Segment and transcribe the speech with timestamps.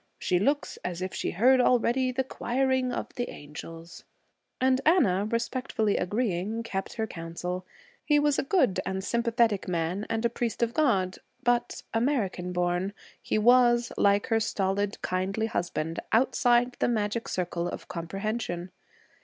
[0.17, 4.03] She looks as if she heard already the choiring of the angels.'
[4.59, 7.67] And Anna, respectfully agreeing, kept her counsel.
[8.03, 12.93] He was a good and sympathetic man and a priest of God, but, American born,
[13.21, 18.71] he was, like her stolid, kindly husband, outside the magic circle of comprehension.